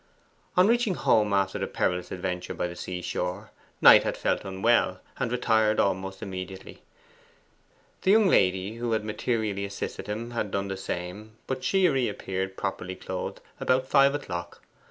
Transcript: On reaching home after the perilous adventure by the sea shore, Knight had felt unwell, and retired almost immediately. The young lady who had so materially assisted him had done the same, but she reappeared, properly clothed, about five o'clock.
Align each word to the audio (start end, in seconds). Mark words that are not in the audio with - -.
On 0.57 0.67
reaching 0.67 0.95
home 0.95 1.31
after 1.31 1.59
the 1.59 1.67
perilous 1.67 2.11
adventure 2.11 2.55
by 2.55 2.65
the 2.65 2.75
sea 2.75 3.03
shore, 3.03 3.51
Knight 3.81 4.01
had 4.01 4.17
felt 4.17 4.43
unwell, 4.43 4.99
and 5.17 5.31
retired 5.31 5.79
almost 5.79 6.23
immediately. 6.23 6.81
The 8.01 8.09
young 8.09 8.27
lady 8.27 8.77
who 8.77 8.93
had 8.93 9.03
so 9.03 9.05
materially 9.05 9.63
assisted 9.63 10.07
him 10.07 10.31
had 10.31 10.49
done 10.49 10.69
the 10.69 10.75
same, 10.75 11.37
but 11.45 11.63
she 11.63 11.87
reappeared, 11.87 12.57
properly 12.57 12.95
clothed, 12.95 13.41
about 13.59 13.85
five 13.87 14.15
o'clock. 14.15 14.63